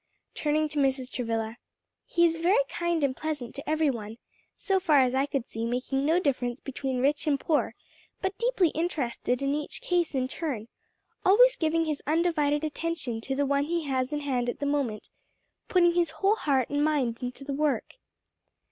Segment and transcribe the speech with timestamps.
[0.33, 1.11] Turning to Mrs.
[1.13, 1.57] Travilla,
[2.07, 4.17] "He is very kind and pleasant to every one;
[4.57, 7.75] so far as I could see making no difference between rich and poor,
[8.19, 10.69] but deeply interested in each case in turn;
[11.23, 15.07] always giving his undivided attention to the one he has in hand at the moment;
[15.67, 17.93] putting his whole heart and mind into the work."